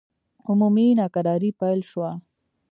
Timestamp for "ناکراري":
0.99-1.51